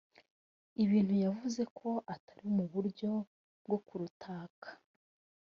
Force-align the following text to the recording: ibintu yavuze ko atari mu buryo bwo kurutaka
ibintu 0.83 1.13
yavuze 1.25 1.61
ko 1.77 1.89
atari 2.13 2.45
mu 2.57 2.65
buryo 2.71 3.11
bwo 3.63 3.77
kurutaka 3.85 4.67